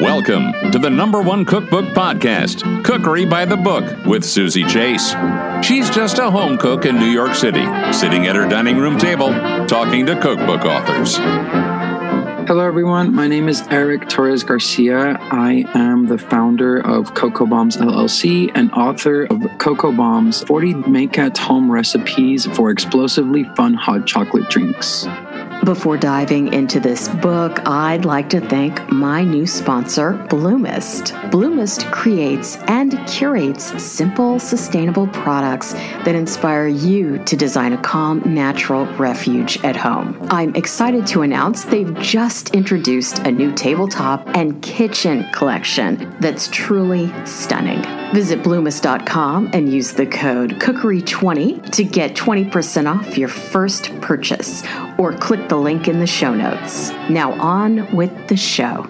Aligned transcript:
Welcome 0.00 0.54
to 0.70 0.78
the 0.78 0.88
number 0.88 1.20
one 1.20 1.44
cookbook 1.44 1.84
podcast, 1.90 2.84
Cookery 2.84 3.26
by 3.26 3.44
the 3.44 3.58
Book, 3.58 4.06
with 4.06 4.24
Susie 4.24 4.64
Chase. 4.64 5.14
She's 5.62 5.90
just 5.90 6.16
a 6.16 6.30
home 6.30 6.56
cook 6.56 6.86
in 6.86 6.98
New 6.98 7.10
York 7.10 7.34
City, 7.34 7.66
sitting 7.92 8.26
at 8.26 8.34
her 8.34 8.48
dining 8.48 8.78
room 8.78 8.96
table, 8.96 9.28
talking 9.66 10.06
to 10.06 10.18
cookbook 10.18 10.64
authors. 10.64 11.18
Hello, 12.48 12.66
everyone. 12.66 13.14
My 13.14 13.28
name 13.28 13.46
is 13.46 13.60
Eric 13.68 14.08
Torres 14.08 14.42
Garcia. 14.42 15.18
I 15.20 15.66
am 15.74 16.06
the 16.06 16.16
founder 16.16 16.78
of 16.78 17.12
Cocoa 17.12 17.44
Bombs 17.44 17.76
LLC 17.76 18.50
and 18.54 18.72
author 18.72 19.24
of 19.24 19.42
Cocoa 19.58 19.92
Bombs 19.92 20.42
40 20.44 20.74
Make 20.88 21.18
at 21.18 21.36
Home 21.36 21.70
Recipes 21.70 22.46
for 22.46 22.70
Explosively 22.70 23.44
Fun 23.54 23.74
Hot 23.74 24.06
Chocolate 24.06 24.48
Drinks. 24.48 25.06
Before 25.70 25.96
diving 25.96 26.52
into 26.52 26.80
this 26.80 27.06
book, 27.06 27.60
I'd 27.64 28.04
like 28.04 28.28
to 28.30 28.40
thank 28.40 28.90
my 28.90 29.22
new 29.22 29.46
sponsor, 29.46 30.14
Bloomist. 30.28 31.12
Bloomist 31.30 31.88
creates 31.92 32.56
and 32.66 32.98
curates 33.06 33.80
simple, 33.80 34.40
sustainable 34.40 35.06
products 35.06 35.72
that 35.72 36.16
inspire 36.16 36.66
you 36.66 37.18
to 37.18 37.36
design 37.36 37.72
a 37.72 37.80
calm, 37.82 38.20
natural 38.34 38.84
refuge 38.96 39.62
at 39.62 39.76
home. 39.76 40.18
I'm 40.28 40.56
excited 40.56 41.06
to 41.06 41.22
announce 41.22 41.62
they've 41.62 41.94
just 42.00 42.52
introduced 42.52 43.20
a 43.20 43.30
new 43.30 43.52
tabletop 43.52 44.26
and 44.36 44.60
kitchen 44.62 45.24
collection 45.32 46.16
that's 46.18 46.48
truly 46.48 47.12
stunning. 47.24 47.99
Visit 48.12 48.42
Bloomist.com 48.42 49.50
and 49.52 49.72
use 49.72 49.92
the 49.92 50.04
code 50.04 50.58
Cookery20 50.58 51.70
to 51.70 51.84
get 51.84 52.16
20% 52.16 52.92
off 52.92 53.16
your 53.16 53.28
first 53.28 53.92
purchase, 54.00 54.64
or 54.98 55.12
click 55.12 55.48
the 55.48 55.56
link 55.56 55.86
in 55.86 56.00
the 56.00 56.08
show 56.08 56.34
notes. 56.34 56.90
Now, 57.08 57.32
on 57.40 57.94
with 57.94 58.26
the 58.26 58.36
show. 58.36 58.82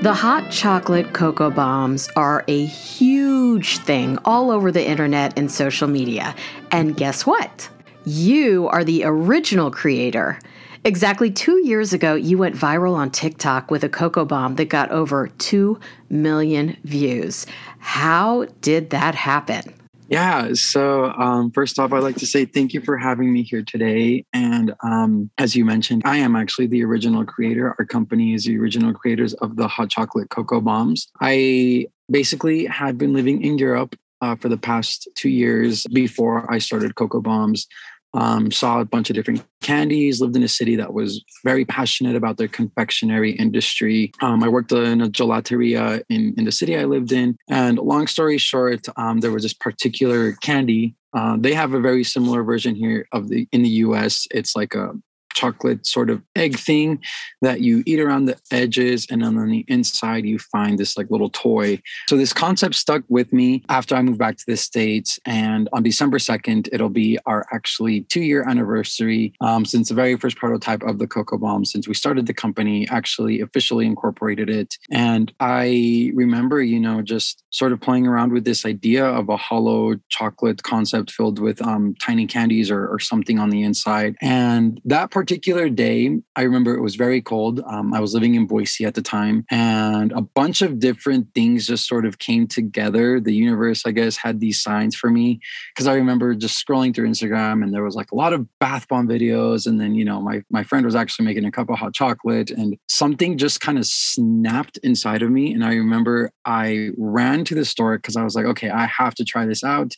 The 0.00 0.14
hot 0.14 0.50
chocolate 0.50 1.12
cocoa 1.12 1.50
bombs 1.50 2.08
are 2.16 2.42
a 2.48 2.64
huge 2.64 3.78
thing 3.78 4.16
all 4.24 4.50
over 4.50 4.72
the 4.72 4.84
internet 4.84 5.38
and 5.38 5.52
social 5.52 5.86
media. 5.86 6.34
And 6.70 6.96
guess 6.96 7.26
what? 7.26 7.68
You 8.06 8.66
are 8.68 8.82
the 8.82 9.04
original 9.04 9.70
creator. 9.70 10.38
Exactly 10.84 11.30
two 11.30 11.64
years 11.64 11.92
ago, 11.92 12.16
you 12.16 12.36
went 12.38 12.56
viral 12.56 12.94
on 12.94 13.10
TikTok 13.10 13.70
with 13.70 13.84
a 13.84 13.88
cocoa 13.88 14.24
bomb 14.24 14.56
that 14.56 14.64
got 14.64 14.90
over 14.90 15.28
2 15.38 15.78
million 16.10 16.76
views. 16.82 17.46
How 17.78 18.46
did 18.60 18.90
that 18.90 19.14
happen? 19.14 19.74
Yeah. 20.08 20.54
So, 20.54 21.04
um, 21.12 21.52
first 21.52 21.78
off, 21.78 21.92
I'd 21.92 22.02
like 22.02 22.16
to 22.16 22.26
say 22.26 22.44
thank 22.46 22.74
you 22.74 22.80
for 22.80 22.98
having 22.98 23.32
me 23.32 23.44
here 23.44 23.62
today. 23.62 24.24
And 24.32 24.74
um, 24.82 25.30
as 25.38 25.54
you 25.54 25.64
mentioned, 25.64 26.02
I 26.04 26.16
am 26.16 26.34
actually 26.34 26.66
the 26.66 26.82
original 26.84 27.24
creator. 27.24 27.76
Our 27.78 27.84
company 27.84 28.34
is 28.34 28.44
the 28.44 28.58
original 28.58 28.92
creators 28.92 29.34
of 29.34 29.54
the 29.54 29.68
hot 29.68 29.88
chocolate 29.88 30.30
cocoa 30.30 30.60
bombs. 30.60 31.08
I 31.20 31.86
basically 32.10 32.66
had 32.66 32.98
been 32.98 33.12
living 33.12 33.42
in 33.42 33.56
Europe 33.56 33.94
uh, 34.20 34.36
for 34.36 34.48
the 34.48 34.56
past 34.56 35.08
two 35.14 35.28
years 35.28 35.86
before 35.88 36.50
I 36.52 36.58
started 36.58 36.94
Cocoa 36.94 37.20
Bombs 37.20 37.66
um, 38.14 38.50
saw 38.50 38.80
a 38.80 38.84
bunch 38.84 39.10
of 39.10 39.16
different 39.16 39.42
candies, 39.62 40.20
lived 40.20 40.36
in 40.36 40.42
a 40.42 40.48
city 40.48 40.76
that 40.76 40.92
was 40.92 41.24
very 41.44 41.64
passionate 41.64 42.16
about 42.16 42.36
their 42.36 42.48
confectionery 42.48 43.32
industry. 43.32 44.12
Um, 44.20 44.42
I 44.42 44.48
worked 44.48 44.72
in 44.72 45.00
a 45.00 45.08
gelateria 45.08 46.02
in, 46.08 46.34
in 46.36 46.44
the 46.44 46.52
city 46.52 46.76
I 46.76 46.84
lived 46.84 47.12
in. 47.12 47.36
And 47.48 47.78
long 47.78 48.06
story 48.06 48.38
short, 48.38 48.86
um, 48.96 49.20
there 49.20 49.32
was 49.32 49.42
this 49.42 49.54
particular 49.54 50.32
candy. 50.32 50.94
Uh, 51.14 51.36
they 51.38 51.54
have 51.54 51.74
a 51.74 51.80
very 51.80 52.04
similar 52.04 52.42
version 52.42 52.74
here 52.74 53.06
of 53.12 53.28
the 53.28 53.46
in 53.52 53.62
the 53.62 53.68
US. 53.68 54.26
It's 54.30 54.56
like 54.56 54.74
a 54.74 54.92
chocolate 55.34 55.86
sort 55.86 56.10
of 56.10 56.22
egg 56.36 56.58
thing 56.58 57.00
that 57.40 57.60
you 57.60 57.82
eat 57.86 58.00
around 58.00 58.26
the 58.26 58.36
edges 58.50 59.06
and 59.10 59.22
then 59.22 59.38
on 59.38 59.48
the 59.48 59.64
inside 59.68 60.24
you 60.24 60.38
find 60.38 60.78
this 60.78 60.96
like 60.96 61.10
little 61.10 61.30
toy. 61.30 61.80
So 62.08 62.16
this 62.16 62.32
concept 62.32 62.74
stuck 62.74 63.02
with 63.08 63.32
me 63.32 63.62
after 63.68 63.94
i 63.94 64.02
moved 64.02 64.18
back 64.18 64.36
to 64.36 64.44
the 64.46 64.56
states 64.56 65.18
and 65.26 65.68
on 65.72 65.82
december 65.82 66.18
2nd 66.18 66.68
it'll 66.72 66.88
be 66.88 67.18
our 67.26 67.46
actually 67.52 68.02
two 68.02 68.22
year 68.22 68.48
anniversary 68.48 69.32
um, 69.40 69.64
since 69.64 69.88
the 69.88 69.94
very 69.94 70.16
first 70.16 70.36
prototype 70.36 70.82
of 70.82 70.98
the 70.98 71.06
cocoa 71.06 71.38
bomb 71.38 71.64
since 71.64 71.88
we 71.88 71.94
started 71.94 72.26
the 72.26 72.34
company 72.34 72.88
actually 72.88 73.40
officially 73.40 73.86
incorporated 73.86 74.48
it. 74.50 74.76
And 74.90 75.32
i 75.40 76.12
remember 76.14 76.62
you 76.62 76.80
know 76.80 77.02
just 77.02 77.44
sort 77.50 77.72
of 77.72 77.80
playing 77.80 78.06
around 78.06 78.32
with 78.32 78.44
this 78.44 78.64
idea 78.64 79.04
of 79.04 79.28
a 79.28 79.36
hollow 79.36 79.96
chocolate 80.08 80.62
concept 80.62 81.10
filled 81.10 81.38
with 81.38 81.60
um, 81.62 81.94
tiny 82.00 82.26
candies 82.26 82.70
or, 82.70 82.86
or 82.88 82.98
something 82.98 83.38
on 83.38 83.50
the 83.50 83.62
inside. 83.62 84.16
And 84.20 84.80
that 84.84 85.10
particular 85.22 85.68
day, 85.68 86.18
I 86.34 86.42
remember 86.42 86.74
it 86.74 86.80
was 86.80 86.96
very 86.96 87.22
cold. 87.22 87.60
Um, 87.64 87.94
I 87.94 88.00
was 88.00 88.12
living 88.12 88.34
in 88.34 88.48
Boise 88.48 88.84
at 88.84 88.94
the 88.94 89.02
time, 89.02 89.44
and 89.52 90.10
a 90.10 90.20
bunch 90.20 90.62
of 90.62 90.80
different 90.80 91.32
things 91.32 91.64
just 91.64 91.86
sort 91.86 92.04
of 92.04 92.18
came 92.18 92.48
together. 92.48 93.20
The 93.20 93.32
universe, 93.32 93.86
I 93.86 93.92
guess, 93.92 94.16
had 94.16 94.40
these 94.40 94.60
signs 94.60 94.96
for 94.96 95.10
me 95.10 95.38
because 95.72 95.86
I 95.86 95.94
remember 95.94 96.34
just 96.34 96.58
scrolling 96.58 96.92
through 96.92 97.08
Instagram, 97.08 97.62
and 97.62 97.72
there 97.72 97.84
was 97.84 97.94
like 97.94 98.10
a 98.10 98.16
lot 98.16 98.32
of 98.32 98.48
bath 98.58 98.88
bomb 98.88 99.06
videos, 99.06 99.64
and 99.68 99.80
then 99.80 99.94
you 99.94 100.04
know 100.04 100.20
my 100.20 100.42
my 100.50 100.64
friend 100.64 100.84
was 100.84 100.96
actually 100.96 101.26
making 101.26 101.44
a 101.44 101.52
cup 101.52 101.70
of 101.70 101.78
hot 101.78 101.94
chocolate, 101.94 102.50
and 102.50 102.76
something 102.88 103.38
just 103.38 103.60
kind 103.60 103.78
of 103.78 103.86
snapped 103.86 104.76
inside 104.78 105.22
of 105.22 105.30
me. 105.30 105.54
And 105.54 105.64
I 105.64 105.74
remember 105.74 106.32
I 106.44 106.88
ran 106.98 107.44
to 107.44 107.54
the 107.54 107.64
store 107.64 107.96
because 107.96 108.16
I 108.16 108.24
was 108.24 108.34
like, 108.34 108.46
okay, 108.46 108.70
I 108.70 108.86
have 108.86 109.14
to 109.14 109.24
try 109.24 109.46
this 109.46 109.62
out 109.62 109.94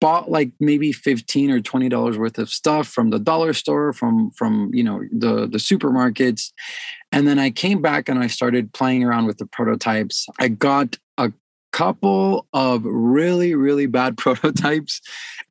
bought 0.00 0.30
like 0.30 0.52
maybe 0.60 0.92
15 0.92 1.50
or 1.50 1.60
20 1.60 1.88
dollars 1.88 2.18
worth 2.18 2.38
of 2.38 2.48
stuff 2.48 2.86
from 2.86 3.10
the 3.10 3.18
dollar 3.18 3.52
store 3.52 3.92
from 3.92 4.30
from 4.32 4.70
you 4.72 4.84
know 4.84 5.02
the 5.12 5.46
the 5.46 5.58
supermarkets. 5.58 6.52
And 7.12 7.26
then 7.26 7.38
i 7.38 7.50
came 7.50 7.82
back 7.82 8.08
and 8.08 8.18
i 8.18 8.26
started 8.26 8.72
playing 8.72 9.04
around 9.04 9.26
with 9.26 9.38
the 9.38 9.46
prototypes. 9.46 10.26
I 10.38 10.48
got 10.48 10.96
a 11.16 11.32
couple 11.72 12.46
of 12.52 12.84
really 12.84 13.54
really 13.54 13.86
bad 13.86 14.16
prototypes 14.16 15.00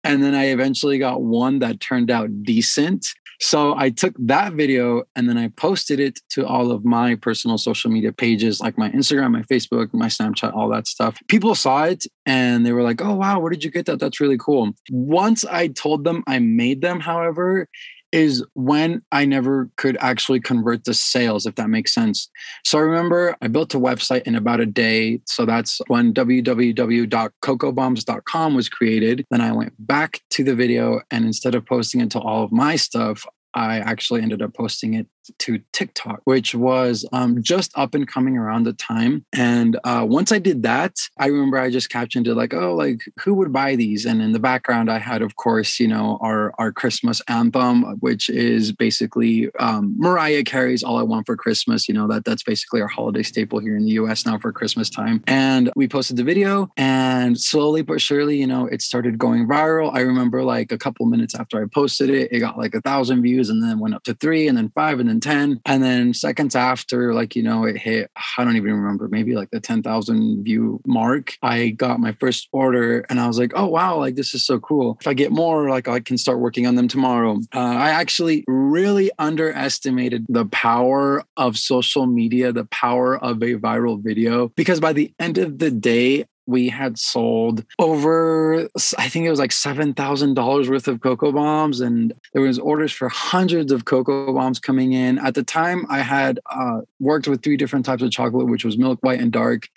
and 0.04 0.24
then 0.24 0.34
i 0.34 0.46
eventually 0.46 0.98
got 0.98 1.22
one 1.22 1.60
that 1.60 1.80
turned 1.80 2.10
out 2.10 2.44
decent 2.44 3.06
so 3.40 3.76
I 3.78 3.92
took 3.92 4.16
that 4.20 4.54
video 4.54 5.04
and 5.16 5.30
then 5.30 5.38
I 5.38 5.50
posted 5.50 6.00
it 6.00 6.20
to 6.32 6.46
all 6.46 6.72
of 6.72 6.84
my 6.84 7.16
personal 7.16 7.58
social 7.58 7.92
media 7.92 8.12
pages, 8.12 8.60
like 8.60 8.78
my 8.78 8.90
Instagram, 8.90 9.32
my 9.32 9.44
Facebook, 9.44 9.94
my 9.94 10.08
Snapchat, 10.08 10.56
all 10.56 10.70
that 10.70 10.88
stuff. 10.88 11.18
People 11.28 11.54
saw 11.54 11.84
it 11.84 12.06
and 12.26 12.66
they 12.66 12.72
were 12.72 12.82
like, 12.82 13.02
oh, 13.02 13.16
wow, 13.16 13.40
where 13.40 13.52
did 13.52 13.64
you 13.64 13.70
get 13.70 13.86
that? 13.86 14.00
That's 14.00 14.20
really 14.20 14.38
cool. 14.38 14.72
Once 14.90 15.46
I 15.46 15.68
told 15.68 16.04
them 16.04 16.24
I 16.28 16.40
made 16.40 16.82
them, 16.82 17.00
however, 17.00 17.68
is 18.12 18.44
when 18.54 19.02
I 19.12 19.26
never 19.26 19.70
could 19.78 19.98
actually 20.00 20.40
convert 20.40 20.86
the 20.86 20.94
sales, 20.94 21.46
if 21.46 21.56
that 21.56 21.70
makes 21.70 21.94
sense. 21.94 22.30
So 22.64 22.78
I 22.78 22.82
remember 22.82 23.36
I 23.42 23.48
built 23.48 23.74
a 23.74 23.80
website 23.80 24.22
in 24.24 24.36
about 24.36 24.62
a 24.62 24.66
day. 24.66 25.22
So 25.26 25.46
that's 25.46 25.82
when 25.88 26.14
www.cocoabombs.com 26.14 28.56
was 28.56 28.70
created. 28.70 29.26
Then 29.30 29.42
I 29.42 29.52
went 29.52 29.74
back 29.80 30.22
to 30.32 30.44
the 30.44 30.56
video 30.56 31.02
and 31.12 31.26
instead 31.26 31.54
of 31.56 31.66
posting 31.66 32.02
it 32.02 32.12
to 32.12 32.20
all 32.20 32.44
of 32.44 32.52
my 32.52 32.76
stuff, 32.76 33.26
I 33.54 33.80
actually 33.80 34.22
ended 34.22 34.42
up 34.42 34.54
posting 34.54 34.94
it 34.94 35.08
to 35.40 35.60
TikTok, 35.74 36.22
which 36.26 36.56
was 36.56 37.06
um, 37.14 37.42
just 37.42 37.72
up 37.78 37.96
and 37.96 38.08
coming 38.08 38.38
around 38.38 38.64
the 38.64 38.74
time. 38.74 39.26
And 39.34 39.80
uh, 39.84 40.06
once 40.08 40.32
I 40.32 40.40
did 40.40 40.64
that, 40.64 40.96
I 41.18 41.28
remember 41.28 41.58
I 41.58 41.70
just 41.70 41.90
captioned 41.90 42.28
it 42.28 42.36
like, 42.36 42.54
"Oh, 42.54 42.76
like 42.76 43.02
who 43.20 43.34
would 43.36 43.54
buy 43.54 43.76
these?" 43.76 44.06
And 44.06 44.22
in 44.22 44.32
the 44.32 44.40
background, 44.40 44.92
I 44.92 45.00
had, 45.00 45.22
of 45.22 45.36
course, 45.36 45.80
you 45.80 45.88
know, 45.88 46.18
our 46.22 46.54
our 46.58 46.72
Christmas 46.72 47.22
anthem, 47.28 47.84
which 48.00 48.30
is 48.30 48.72
basically 48.72 49.50
um, 49.60 49.96
Mariah 49.98 50.44
Carey's 50.44 50.84
"All 50.84 50.98
I 50.98 51.04
Want 51.04 51.26
for 51.26 51.36
Christmas." 51.36 51.88
You 51.88 51.94
know 51.94 52.08
that 52.08 52.26
that's 52.26 52.44
basically 52.44 52.82
our 52.82 52.88
holiday 52.88 53.24
staple 53.24 53.60
here 53.60 53.76
in 53.76 53.86
the 53.86 53.92
U.S. 53.92 54.26
now 54.26 54.38
for 54.38 54.52
Christmas 54.52 54.90
time. 54.90 55.24
And 55.28 55.72
we 55.76 55.88
posted 55.88 56.18
the 56.18 56.24
video, 56.24 56.70
and 56.78 57.40
slowly 57.40 57.82
but 57.82 58.02
surely, 58.02 58.38
you 58.38 58.48
know, 58.48 58.66
it 58.68 58.82
started 58.82 59.18
going 59.18 59.48
viral. 59.48 59.94
I 59.94 60.02
remember 60.02 60.44
like 60.44 60.72
a 60.72 60.78
couple 60.78 61.06
minutes 61.06 61.36
after 61.36 61.62
I 61.62 61.68
posted 61.74 62.10
it, 62.10 62.32
it 62.32 62.40
got 62.40 62.58
like 62.58 62.76
a 62.76 62.82
thousand 62.82 63.22
views, 63.22 63.50
and 63.50 63.64
then 63.64 63.80
went 63.80 63.96
up 63.96 64.04
to 64.04 64.14
three, 64.14 64.48
and 64.48 64.58
then 64.58 64.70
five, 64.70 65.00
and 65.00 65.10
then 65.10 65.17
10 65.20 65.62
and 65.66 65.84
then 65.84 66.14
seconds 66.14 66.56
after 66.56 67.14
like 67.14 67.36
you 67.36 67.44
know 67.44 67.66
it 67.66 67.78
hit 67.78 68.10
i 68.38 68.44
don't 68.44 68.56
even 68.56 68.74
remember 68.74 69.08
maybe 69.08 69.36
like 69.36 69.50
the 69.52 69.60
10,000 69.60 70.44
view 70.44 70.80
mark 70.86 71.34
i 71.42 71.70
got 71.70 72.00
my 72.00 72.12
first 72.14 72.48
order 72.52 73.06
and 73.10 73.20
i 73.20 73.28
was 73.28 73.40
like 73.40 73.52
oh 73.56 73.66
wow 73.66 73.98
like 73.98 74.16
this 74.16 74.34
is 74.34 74.46
so 74.46 74.60
cool. 74.60 74.98
If 75.00 75.08
i 75.08 75.14
get 75.14 75.32
more 75.32 75.70
like 75.70 75.88
i 75.88 76.00
can 76.00 76.18
start 76.18 76.40
working 76.40 76.68
on 76.68 76.76
them 76.76 76.88
tomorrow. 76.88 77.40
Uh, 77.54 77.60
i 77.60 77.90
actually 77.90 78.44
really 78.48 79.12
underestimated 79.20 80.26
the 80.30 80.46
power 80.46 81.24
of 81.36 81.58
social 81.58 82.06
media 82.06 82.52
the 82.52 82.66
power 82.66 83.18
of 83.18 83.42
a 83.42 83.56
viral 83.56 84.02
video 84.02 84.50
because 84.50 84.80
by 84.80 84.94
the 84.94 85.14
end 85.20 85.38
of 85.38 85.60
the 85.60 85.72
day 85.72 86.26
we 86.48 86.70
had 86.70 86.98
sold 86.98 87.64
over 87.78 88.68
i 88.98 89.08
think 89.10 89.26
it 89.26 89.30
was 89.30 89.40
like 89.40 89.52
$7000 89.52 90.70
worth 90.70 90.88
of 90.88 91.02
cocoa 91.02 91.32
bombs 91.32 91.82
and 91.82 92.14
there 92.34 92.42
was 92.42 92.58
orders 92.58 92.92
for 92.92 93.10
hundreds 93.10 93.72
of 93.72 93.86
cocoa 93.86 94.34
bombs 94.34 94.60
coming 94.60 94.94
in. 94.94 95.20
At 95.20 95.36
the 95.36 95.44
time 95.44 95.86
i 95.90 96.00
had 96.00 96.40
uh, 96.50 96.82
worked 97.00 97.28
with 97.28 97.44
three 97.44 97.58
different 97.58 97.86
types 97.86 98.02
of 98.02 98.12
chocolate 98.12 98.48
which 98.48 98.66
was 98.66 98.78
milk 98.78 99.00
white 99.02 99.20
and 99.20 99.32
dark 99.32 99.70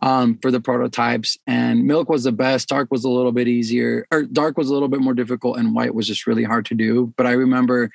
um, 0.00 0.36
for 0.42 0.50
the 0.50 0.60
prototypes 0.60 1.38
and 1.46 1.84
milk 1.84 2.08
was 2.08 2.24
the 2.24 2.32
best 2.32 2.68
dark 2.68 2.90
was 2.90 3.04
a 3.04 3.08
little 3.10 3.32
bit 3.32 3.48
easier 3.48 4.06
or 4.10 4.22
dark 4.22 4.56
was 4.56 4.68
a 4.68 4.72
little 4.72 4.88
bit 4.88 5.00
more 5.00 5.14
difficult 5.14 5.58
and 5.58 5.74
white 5.74 5.94
was 5.94 6.06
just 6.06 6.26
really 6.26 6.44
hard 6.44 6.64
to 6.66 6.74
do 6.74 7.12
but 7.16 7.26
i 7.26 7.32
remember 7.32 7.90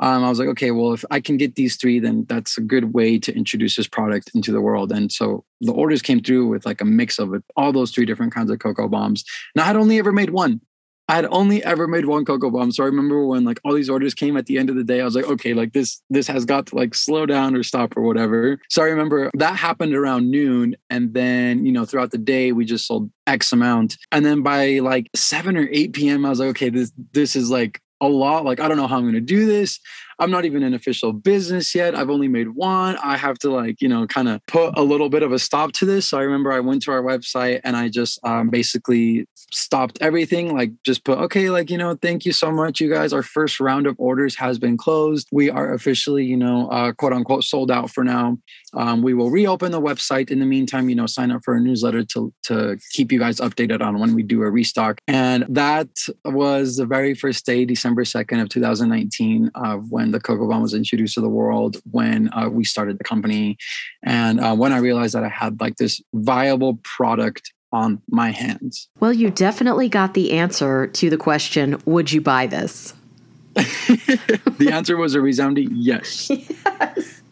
um, 0.00 0.24
I 0.24 0.30
was 0.30 0.38
like, 0.38 0.48
okay, 0.48 0.70
well, 0.70 0.94
if 0.94 1.04
I 1.10 1.20
can 1.20 1.36
get 1.36 1.56
these 1.56 1.76
three, 1.76 1.98
then 1.98 2.24
that's 2.28 2.56
a 2.56 2.62
good 2.62 2.94
way 2.94 3.18
to 3.18 3.34
introduce 3.36 3.76
this 3.76 3.86
product 3.86 4.30
into 4.34 4.50
the 4.50 4.60
world. 4.60 4.90
And 4.92 5.12
so 5.12 5.44
the 5.60 5.72
orders 5.72 6.00
came 6.00 6.22
through 6.22 6.48
with 6.48 6.64
like 6.64 6.80
a 6.80 6.86
mix 6.86 7.18
of 7.18 7.34
it, 7.34 7.44
all 7.54 7.70
those 7.70 7.90
three 7.90 8.06
different 8.06 8.34
kinds 8.34 8.50
of 8.50 8.58
cocoa 8.58 8.88
bombs. 8.88 9.24
And 9.54 9.62
I 9.62 9.66
had 9.66 9.76
only 9.76 9.98
ever 9.98 10.10
made 10.10 10.30
one. 10.30 10.62
I 11.10 11.16
had 11.16 11.26
only 11.26 11.62
ever 11.64 11.86
made 11.86 12.06
one 12.06 12.24
cocoa 12.24 12.50
bomb. 12.50 12.70
So 12.70 12.84
I 12.84 12.86
remember 12.86 13.26
when 13.26 13.44
like 13.44 13.60
all 13.64 13.74
these 13.74 13.90
orders 13.90 14.14
came 14.14 14.36
at 14.36 14.46
the 14.46 14.56
end 14.58 14.70
of 14.70 14.76
the 14.76 14.84
day, 14.84 15.00
I 15.00 15.04
was 15.04 15.16
like, 15.16 15.26
okay, 15.26 15.54
like 15.54 15.72
this, 15.72 16.00
this 16.08 16.28
has 16.28 16.44
got 16.44 16.66
to 16.66 16.76
like 16.76 16.94
slow 16.94 17.26
down 17.26 17.54
or 17.54 17.64
stop 17.64 17.96
or 17.96 18.02
whatever. 18.02 18.58
So 18.70 18.82
I 18.82 18.86
remember 18.86 19.28
that 19.34 19.56
happened 19.56 19.92
around 19.92 20.30
noon. 20.30 20.76
And 20.88 21.12
then, 21.12 21.66
you 21.66 21.72
know, 21.72 21.84
throughout 21.84 22.12
the 22.12 22.18
day, 22.18 22.52
we 22.52 22.64
just 22.64 22.86
sold 22.86 23.10
X 23.26 23.52
amount. 23.52 23.98
And 24.12 24.24
then 24.24 24.42
by 24.42 24.78
like 24.78 25.08
7 25.14 25.56
or 25.56 25.68
8 25.70 25.92
p.m., 25.92 26.24
I 26.24 26.30
was 26.30 26.38
like, 26.38 26.50
okay, 26.50 26.70
this, 26.70 26.92
this 27.12 27.34
is 27.34 27.50
like 27.50 27.82
a 28.00 28.08
lot. 28.08 28.44
Like, 28.44 28.60
I 28.60 28.68
don't 28.68 28.76
know 28.76 28.86
how 28.86 28.96
I'm 28.96 29.04
going 29.04 29.14
to 29.14 29.20
do 29.20 29.46
this. 29.46 29.80
I'm 30.20 30.30
not 30.30 30.44
even 30.44 30.62
an 30.62 30.74
official 30.74 31.14
business 31.14 31.74
yet. 31.74 31.94
I've 31.94 32.10
only 32.10 32.28
made 32.28 32.50
one. 32.50 32.96
I 33.02 33.16
have 33.16 33.38
to 33.38 33.50
like, 33.50 33.80
you 33.80 33.88
know, 33.88 34.06
kind 34.06 34.28
of 34.28 34.44
put 34.46 34.76
a 34.76 34.82
little 34.82 35.08
bit 35.08 35.22
of 35.22 35.32
a 35.32 35.38
stop 35.38 35.72
to 35.72 35.86
this. 35.86 36.08
So 36.08 36.18
I 36.18 36.22
remember 36.22 36.52
I 36.52 36.60
went 36.60 36.82
to 36.82 36.92
our 36.92 37.02
website 37.02 37.60
and 37.64 37.74
I 37.74 37.88
just 37.88 38.20
um, 38.22 38.50
basically 38.50 39.26
stopped 39.50 39.96
everything. 40.02 40.54
Like 40.54 40.72
just 40.84 41.04
put, 41.04 41.18
okay, 41.18 41.48
like, 41.48 41.70
you 41.70 41.78
know, 41.78 41.96
thank 41.96 42.26
you 42.26 42.32
so 42.32 42.52
much, 42.52 42.80
you 42.80 42.92
guys. 42.92 43.14
Our 43.14 43.22
first 43.22 43.60
round 43.60 43.86
of 43.86 43.96
orders 43.98 44.36
has 44.36 44.58
been 44.58 44.76
closed. 44.76 45.26
We 45.32 45.48
are 45.48 45.72
officially, 45.72 46.24
you 46.26 46.36
know, 46.36 46.68
uh, 46.68 46.92
quote 46.92 47.14
unquote 47.14 47.44
sold 47.44 47.70
out 47.70 47.90
for 47.90 48.04
now. 48.04 48.36
Um, 48.74 49.00
we 49.00 49.14
will 49.14 49.30
reopen 49.30 49.72
the 49.72 49.80
website. 49.80 50.30
In 50.30 50.38
the 50.38 50.46
meantime, 50.46 50.90
you 50.90 50.94
know, 50.94 51.06
sign 51.06 51.30
up 51.30 51.40
for 51.44 51.54
a 51.54 51.60
newsletter 51.60 52.04
to, 52.04 52.32
to 52.44 52.78
keep 52.92 53.10
you 53.10 53.18
guys 53.18 53.38
updated 53.38 53.80
on 53.80 53.98
when 53.98 54.14
we 54.14 54.22
do 54.22 54.42
a 54.42 54.50
restock. 54.50 55.00
And 55.08 55.46
that 55.48 55.88
was 56.26 56.76
the 56.76 56.86
very 56.86 57.14
first 57.14 57.46
day, 57.46 57.64
December 57.64 58.04
2nd 58.04 58.42
of 58.42 58.50
2019, 58.50 59.50
uh, 59.54 59.76
when 59.76 60.09
the 60.10 60.20
Cocoa 60.20 60.48
Bomb 60.48 60.62
was 60.62 60.74
introduced 60.74 61.14
to 61.14 61.20
the 61.20 61.28
world 61.28 61.76
when 61.90 62.32
uh, 62.32 62.48
we 62.48 62.64
started 62.64 62.98
the 62.98 63.04
company. 63.04 63.56
And 64.02 64.40
uh, 64.40 64.54
when 64.54 64.72
I 64.72 64.78
realized 64.78 65.14
that 65.14 65.24
I 65.24 65.28
had 65.28 65.60
like 65.60 65.76
this 65.76 66.00
viable 66.12 66.78
product 66.82 67.52
on 67.72 68.02
my 68.08 68.30
hands. 68.30 68.88
Well, 68.98 69.12
you 69.12 69.30
definitely 69.30 69.88
got 69.88 70.14
the 70.14 70.32
answer 70.32 70.88
to 70.88 71.10
the 71.10 71.16
question 71.16 71.80
Would 71.84 72.12
you 72.12 72.20
buy 72.20 72.46
this? 72.46 72.94
the 73.54 74.70
answer 74.72 74.96
was 74.96 75.14
a 75.14 75.20
resounding 75.20 75.70
yes. 75.72 76.30
yes. 76.64 77.22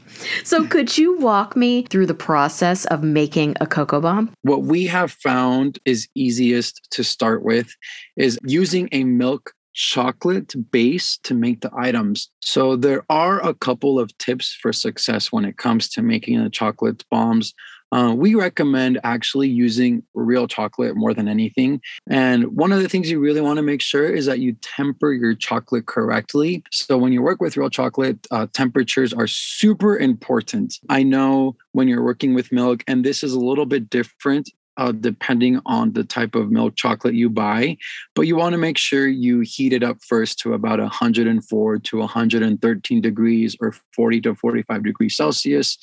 So, 0.45 0.67
could 0.67 0.99
you 0.99 1.19
walk 1.19 1.57
me 1.57 1.85
through 1.85 2.07
the 2.07 2.15
process 2.15 2.85
of 2.87 3.03
making 3.03 3.57
a 3.61 3.67
cocoa 3.67 4.01
bomb? 4.01 4.33
What 4.43 4.63
we 4.63 4.87
have 4.87 5.13
found 5.13 5.79
is 5.85 6.09
easiest 6.15 6.89
to 6.93 7.05
start 7.05 7.43
with 7.43 7.75
is 8.17 8.39
using 8.45 8.89
a 8.93 9.05
milk 9.05 9.53
chocolate 9.79 10.53
base 10.73 11.19
to 11.23 11.35
make 11.35 11.61
the 11.61 11.71
items. 11.73 12.31
So 12.43 12.75
there 12.75 13.05
are 13.09 13.41
a 13.47 13.55
couple 13.55 14.01
of 14.01 14.17
tips 14.19 14.53
for 14.61 14.73
success 14.73 15.31
when 15.31 15.45
it 15.45 15.57
comes 15.57 15.89
to 15.91 16.03
making 16.03 16.43
the 16.43 16.51
chocolate 16.51 17.05
bombs. 17.13 17.55
Uh, 17.93 18.13
we 18.15 18.35
recommend 18.35 18.99
actually 19.05 19.49
using 19.49 20.03
real 20.15 20.49
chocolate 20.49 20.97
more 20.97 21.15
than 21.15 21.29
anything. 21.29 21.81
And 22.11 22.57
one 22.57 22.73
of 22.73 22.83
the 22.83 22.89
things 22.89 23.09
you 23.09 23.21
really 23.21 23.41
want 23.41 23.57
to 23.59 23.63
make 23.63 23.81
sure 23.81 24.07
is 24.09 24.27
that 24.27 24.41
you 24.41 24.55
temper 24.61 25.13
your 25.13 25.35
chocolate 25.35 25.87
correctly. 25.87 26.65
So 26.73 26.99
when 26.99 27.13
you 27.13 27.23
work 27.23 27.41
with 27.41 27.57
real 27.57 27.71
chocolate, 27.71 28.27
uh, 28.33 28.49
temperatures 28.53 29.15
are 29.15 29.29
super 29.29 29.97
important. 29.97 30.79
I 30.91 31.03
know 31.05 31.57
when 31.73 31.89
you're 31.89 32.05
working 32.05 32.35
with 32.35 32.53
milk, 32.53 32.83
and 32.89 33.05
this 33.05 33.23
is 33.23 33.33
a 33.33 33.41
little 33.41 33.65
bit 33.65 33.89
different 33.89 34.51
uh, 34.79 34.93
depending 34.93 35.61
on 35.67 35.93
the 35.93 36.05
type 36.05 36.35
of 36.35 36.51
milk 36.51 36.77
chocolate 36.77 37.15
you 37.15 37.29
buy. 37.29 37.77
But 38.15 38.23
you 38.23 38.37
want 38.37 38.53
to 38.53 38.59
make 38.59 38.79
sure 38.79 39.07
you 39.07 39.41
heat 39.41 39.73
it 39.73 39.83
up 39.83 39.99
first 40.03 40.39
to 40.41 40.55
about 40.55 40.79
104 40.79 41.79
to 41.79 41.99
113 41.99 43.01
degrees 43.01 43.57
or 43.61 43.75
40 43.95 44.21
to 44.23 44.35
45 44.37 44.85
degrees 44.85 45.17
Celsius. 45.17 45.77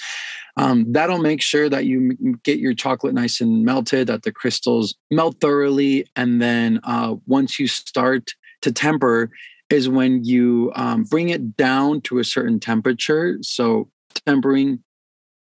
Um, 0.57 0.91
that'll 0.91 1.19
make 1.21 1.41
sure 1.41 1.69
that 1.69 1.85
you 1.85 2.17
get 2.43 2.59
your 2.59 2.73
chocolate 2.73 3.13
nice 3.13 3.41
and 3.41 3.65
melted, 3.65 4.07
that 4.07 4.23
the 4.23 4.31
crystals 4.31 4.95
melt 5.11 5.39
thoroughly. 5.41 6.07
And 6.15 6.41
then 6.41 6.79
uh, 6.85 7.15
once 7.27 7.59
you 7.59 7.67
start 7.67 8.31
to 8.61 8.71
temper, 8.71 9.29
is 9.69 9.89
when 9.89 10.23
you 10.23 10.71
um, 10.75 11.03
bring 11.03 11.29
it 11.29 11.57
down 11.57 11.99
to 11.99 12.19
a 12.19 12.23
certain 12.23 12.59
temperature. 12.59 13.39
So 13.41 13.89
tempering 14.27 14.83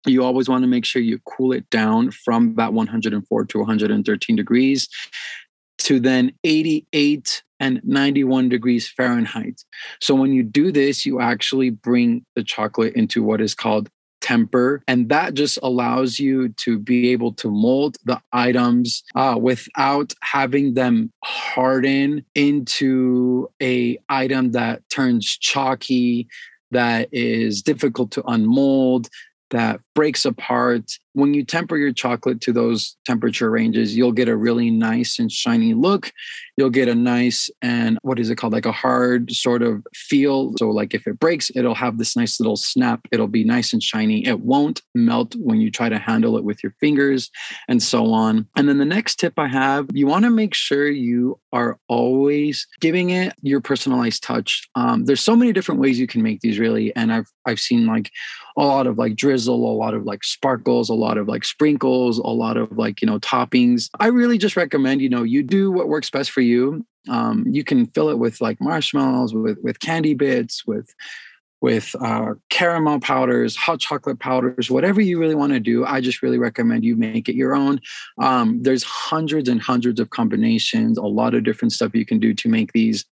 you 0.05 0.23
always 0.23 0.49
want 0.49 0.63
to 0.63 0.67
make 0.67 0.85
sure 0.85 1.01
you 1.01 1.19
cool 1.25 1.51
it 1.51 1.69
down 1.69 2.11
from 2.11 2.49
about 2.49 2.73
104 2.73 3.45
to 3.45 3.57
113 3.59 4.35
degrees 4.35 4.87
to 5.79 5.99
then 5.99 6.31
88 6.43 7.43
and 7.59 7.81
91 7.83 8.49
degrees 8.49 8.89
Fahrenheit. 8.89 9.63
So 9.99 10.15
when 10.15 10.33
you 10.33 10.43
do 10.43 10.71
this, 10.71 11.05
you 11.05 11.21
actually 11.21 11.69
bring 11.69 12.25
the 12.35 12.43
chocolate 12.43 12.95
into 12.95 13.23
what 13.23 13.41
is 13.41 13.53
called 13.53 13.89
temper 14.21 14.83
and 14.87 15.09
that 15.09 15.33
just 15.33 15.57
allows 15.63 16.19
you 16.19 16.49
to 16.49 16.77
be 16.77 17.11
able 17.11 17.33
to 17.33 17.49
mold 17.49 17.97
the 18.05 18.21
items 18.31 19.03
uh, 19.15 19.35
without 19.39 20.13
having 20.21 20.75
them 20.75 21.11
harden 21.23 22.23
into 22.35 23.49
a 23.61 23.97
item 24.09 24.51
that 24.51 24.87
turns 24.89 25.25
chalky 25.25 26.27
that 26.69 27.09
is 27.11 27.61
difficult 27.61 28.11
to 28.11 28.23
unmold 28.27 29.09
that 29.51 29.79
breaks 29.93 30.25
apart. 30.25 30.97
When 31.13 31.33
you 31.33 31.43
temper 31.43 31.77
your 31.77 31.91
chocolate 31.91 32.41
to 32.41 32.53
those 32.53 32.95
temperature 33.05 33.49
ranges, 33.49 33.95
you'll 33.95 34.11
get 34.11 34.29
a 34.29 34.35
really 34.35 34.71
nice 34.71 35.19
and 35.19 35.31
shiny 35.31 35.73
look. 35.73 36.11
You'll 36.57 36.69
get 36.69 36.87
a 36.87 36.95
nice 36.95 37.49
and 37.61 37.97
what 38.01 38.19
is 38.19 38.29
it 38.29 38.35
called? 38.35 38.53
Like 38.53 38.65
a 38.65 38.71
hard 38.71 39.31
sort 39.31 39.61
of 39.61 39.85
feel. 39.93 40.53
So, 40.57 40.69
like 40.69 40.93
if 40.93 41.07
it 41.07 41.19
breaks, 41.19 41.51
it'll 41.55 41.75
have 41.75 41.97
this 41.97 42.15
nice 42.15 42.39
little 42.39 42.55
snap. 42.55 43.01
It'll 43.11 43.27
be 43.27 43.43
nice 43.43 43.73
and 43.73 43.81
shiny. 43.81 44.25
It 44.25 44.41
won't 44.41 44.81
melt 44.95 45.35
when 45.35 45.59
you 45.59 45.71
try 45.71 45.89
to 45.89 45.97
handle 45.97 46.37
it 46.37 46.43
with 46.43 46.63
your 46.63 46.73
fingers 46.79 47.29
and 47.67 47.81
so 47.81 48.13
on. 48.13 48.47
And 48.55 48.69
then 48.69 48.77
the 48.77 48.85
next 48.85 49.19
tip 49.19 49.33
I 49.37 49.47
have 49.47 49.87
you 49.93 50.07
want 50.07 50.25
to 50.25 50.31
make 50.31 50.53
sure 50.53 50.89
you 50.89 51.39
are 51.53 51.77
always 51.87 52.67
giving 52.79 53.09
it 53.09 53.33
your 53.41 53.61
personalized 53.61 54.23
touch. 54.23 54.69
Um, 54.75 55.05
there's 55.05 55.21
so 55.21 55.35
many 55.35 55.51
different 55.51 55.81
ways 55.81 55.99
you 55.99 56.07
can 56.07 56.21
make 56.21 56.41
these 56.41 56.59
really. 56.59 56.95
And 56.95 57.11
I've, 57.11 57.27
I've 57.45 57.59
seen 57.59 57.85
like 57.85 58.11
a 58.57 58.63
lot 58.63 58.87
of 58.87 58.97
like 58.97 59.15
drizzle, 59.15 59.55
a 59.55 59.75
lot 59.75 59.93
of 59.93 60.05
like 60.05 60.23
sparkles, 60.23 60.89
a 60.89 60.93
lot 61.01 61.17
of 61.17 61.27
like 61.27 61.43
sprinkles, 61.43 62.19
a 62.19 62.27
lot 62.27 62.57
of 62.57 62.77
like, 62.77 63.01
you 63.01 63.07
know, 63.07 63.19
toppings. 63.19 63.89
I 63.99 64.07
really 64.07 64.37
just 64.37 64.55
recommend, 64.55 65.01
you 65.01 65.09
know, 65.09 65.23
you 65.23 65.43
do 65.43 65.71
what 65.71 65.89
works 65.89 66.09
best 66.09 66.31
for 66.31 66.41
you. 66.41 66.85
Um, 67.09 67.45
you 67.47 67.63
can 67.63 67.87
fill 67.87 68.09
it 68.09 68.19
with 68.19 68.41
like 68.41 68.61
marshmallows, 68.61 69.33
with 69.33 69.57
with 69.61 69.79
candy 69.79 70.13
bits, 70.13 70.65
with 70.65 70.93
with 71.61 71.95
uh, 72.01 72.33
caramel 72.49 72.99
powders, 72.99 73.55
hot 73.55 73.79
chocolate 73.79 74.19
powders, 74.19 74.71
whatever 74.71 74.99
you 74.99 75.19
really 75.19 75.35
want 75.35 75.53
to 75.53 75.59
do. 75.59 75.85
I 75.85 76.01
just 76.01 76.23
really 76.23 76.39
recommend 76.39 76.83
you 76.83 76.95
make 76.95 77.29
it 77.29 77.35
your 77.35 77.55
own. 77.55 77.79
Um, 78.19 78.61
there's 78.63 78.83
hundreds 78.83 79.47
and 79.47 79.61
hundreds 79.61 79.99
of 79.99 80.09
combinations, 80.09 80.97
a 80.97 81.03
lot 81.03 81.35
of 81.35 81.43
different 81.43 81.71
stuff 81.71 81.93
you 81.93 82.05
can 82.05 82.19
do 82.19 82.33
to 82.33 82.49
make 82.49 82.71
these 82.73 83.05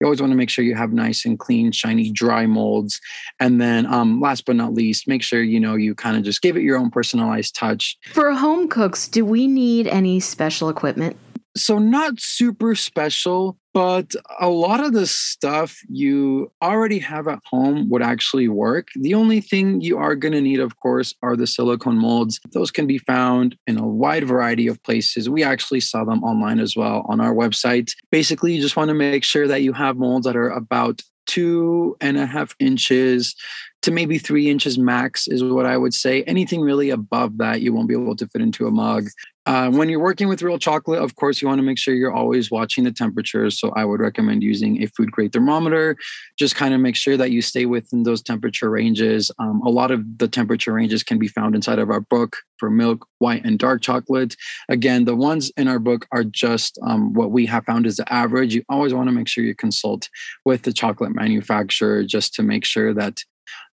you 0.00 0.06
always 0.06 0.20
want 0.20 0.32
to 0.32 0.36
make 0.36 0.50
sure 0.50 0.64
you 0.64 0.74
have 0.74 0.92
nice 0.92 1.24
and 1.24 1.38
clean, 1.38 1.72
shiny, 1.72 2.10
dry 2.10 2.46
molds. 2.46 3.00
And 3.40 3.60
then 3.60 3.86
um, 3.86 4.20
last 4.20 4.44
but 4.44 4.56
not 4.56 4.74
least, 4.74 5.08
make 5.08 5.22
sure 5.22 5.42
you 5.42 5.60
know 5.60 5.74
you 5.74 5.94
kind 5.94 6.16
of 6.16 6.22
just 6.22 6.42
give 6.42 6.56
it 6.56 6.62
your 6.62 6.78
own 6.78 6.90
personalized 6.90 7.54
touch. 7.54 7.98
For 8.12 8.32
home 8.32 8.68
cooks, 8.68 9.08
do 9.08 9.24
we 9.24 9.46
need 9.46 9.86
any 9.86 10.20
special 10.20 10.68
equipment? 10.68 11.16
So 11.56 11.78
not 11.78 12.20
super 12.20 12.74
special, 12.74 13.58
but 13.74 14.14
a 14.40 14.48
lot 14.48 14.84
of 14.84 14.92
the 14.92 15.06
stuff 15.06 15.78
you 15.88 16.50
already 16.62 16.98
have 16.98 17.28
at 17.28 17.40
home 17.44 17.88
would 17.90 18.02
actually 18.02 18.48
work. 18.48 18.88
The 18.94 19.14
only 19.14 19.40
thing 19.40 19.80
you 19.80 19.98
are 19.98 20.14
going 20.14 20.32
to 20.32 20.40
need, 20.40 20.60
of 20.60 20.78
course, 20.78 21.14
are 21.22 21.36
the 21.36 21.46
silicone 21.46 21.98
molds. 21.98 22.40
Those 22.52 22.70
can 22.70 22.86
be 22.86 22.98
found 22.98 23.56
in 23.66 23.78
a 23.78 23.86
wide 23.86 24.24
variety 24.24 24.66
of 24.66 24.82
places. 24.82 25.28
We 25.28 25.42
actually 25.42 25.80
sell 25.80 26.04
them 26.06 26.22
online 26.22 26.60
as 26.60 26.76
well 26.76 27.04
on 27.08 27.20
our 27.20 27.34
website. 27.34 27.92
Basically, 28.10 28.54
you 28.54 28.62
just 28.62 28.76
want 28.76 28.88
to 28.88 28.94
make 28.94 29.24
sure 29.24 29.48
that 29.48 29.62
you 29.62 29.72
have 29.72 29.96
molds 29.96 30.26
that 30.26 30.36
are 30.36 30.50
about 30.50 31.02
two 31.26 31.96
and 32.00 32.16
a 32.16 32.24
half 32.24 32.54
inches 32.60 33.34
to 33.82 33.90
maybe 33.90 34.18
three 34.18 34.48
inches 34.48 34.78
max 34.78 35.28
is 35.28 35.44
what 35.44 35.66
I 35.66 35.76
would 35.76 35.94
say. 35.94 36.22
Anything 36.22 36.60
really 36.60 36.90
above 36.90 37.38
that, 37.38 37.60
you 37.60 37.72
won't 37.72 37.88
be 37.88 37.94
able 37.94 38.16
to 38.16 38.26
fit 38.28 38.42
into 38.42 38.66
a 38.66 38.70
mug. 38.70 39.08
Uh, 39.46 39.70
when 39.70 39.88
you're 39.88 40.00
working 40.00 40.28
with 40.28 40.42
real 40.42 40.58
chocolate, 40.58 41.00
of 41.00 41.14
course, 41.14 41.40
you 41.40 41.46
want 41.46 41.60
to 41.60 41.62
make 41.62 41.78
sure 41.78 41.94
you're 41.94 42.12
always 42.12 42.50
watching 42.50 42.82
the 42.82 42.90
temperatures. 42.90 43.58
So 43.60 43.70
I 43.70 43.84
would 43.84 44.00
recommend 44.00 44.42
using 44.42 44.82
a 44.82 44.86
food 44.88 45.12
grade 45.12 45.32
thermometer. 45.32 45.96
Just 46.36 46.56
kind 46.56 46.74
of 46.74 46.80
make 46.80 46.96
sure 46.96 47.16
that 47.16 47.30
you 47.30 47.40
stay 47.40 47.64
within 47.64 48.02
those 48.02 48.22
temperature 48.22 48.68
ranges. 48.68 49.30
Um, 49.38 49.62
a 49.64 49.70
lot 49.70 49.92
of 49.92 50.18
the 50.18 50.26
temperature 50.26 50.72
ranges 50.72 51.04
can 51.04 51.18
be 51.18 51.28
found 51.28 51.54
inside 51.54 51.78
of 51.78 51.90
our 51.90 52.00
book 52.00 52.38
for 52.58 52.70
milk, 52.70 53.06
white, 53.18 53.44
and 53.44 53.56
dark 53.56 53.82
chocolate. 53.82 54.34
Again, 54.68 55.04
the 55.04 55.14
ones 55.14 55.52
in 55.56 55.68
our 55.68 55.78
book 55.78 56.08
are 56.10 56.24
just 56.24 56.76
um, 56.84 57.12
what 57.12 57.30
we 57.30 57.46
have 57.46 57.64
found 57.66 57.86
is 57.86 57.96
the 57.96 58.12
average. 58.12 58.52
You 58.52 58.64
always 58.68 58.92
want 58.92 59.08
to 59.08 59.12
make 59.12 59.28
sure 59.28 59.44
you 59.44 59.54
consult 59.54 60.08
with 60.44 60.62
the 60.62 60.72
chocolate 60.72 61.14
manufacturer 61.14 62.02
just 62.02 62.34
to 62.34 62.42
make 62.42 62.64
sure 62.64 62.92
that 62.94 63.22